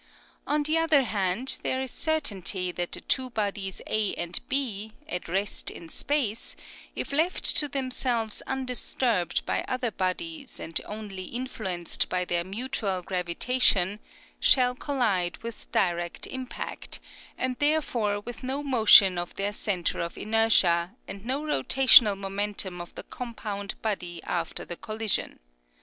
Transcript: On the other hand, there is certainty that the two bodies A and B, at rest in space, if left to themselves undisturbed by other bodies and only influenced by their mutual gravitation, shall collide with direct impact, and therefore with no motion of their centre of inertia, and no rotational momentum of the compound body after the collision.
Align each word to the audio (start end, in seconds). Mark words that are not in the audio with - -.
On 0.47 0.63
the 0.63 0.79
other 0.79 1.03
hand, 1.03 1.59
there 1.61 1.79
is 1.79 1.91
certainty 1.91 2.71
that 2.71 2.91
the 2.93 3.01
two 3.01 3.29
bodies 3.29 3.83
A 3.85 4.15
and 4.15 4.39
B, 4.49 4.93
at 5.07 5.27
rest 5.27 5.69
in 5.69 5.89
space, 5.89 6.55
if 6.95 7.11
left 7.11 7.45
to 7.57 7.67
themselves 7.67 8.41
undisturbed 8.47 9.45
by 9.45 9.63
other 9.67 9.91
bodies 9.91 10.59
and 10.59 10.81
only 10.85 11.25
influenced 11.25 12.09
by 12.09 12.25
their 12.25 12.43
mutual 12.43 13.03
gravitation, 13.03 13.99
shall 14.39 14.73
collide 14.73 15.37
with 15.43 15.71
direct 15.71 16.25
impact, 16.25 16.99
and 17.37 17.57
therefore 17.59 18.21
with 18.21 18.41
no 18.41 18.63
motion 18.63 19.19
of 19.19 19.35
their 19.35 19.53
centre 19.53 19.99
of 19.99 20.17
inertia, 20.17 20.95
and 21.07 21.27
no 21.27 21.43
rotational 21.43 22.17
momentum 22.17 22.81
of 22.81 22.95
the 22.95 23.03
compound 23.03 23.79
body 23.83 24.19
after 24.23 24.65
the 24.65 24.77
collision. 24.77 25.37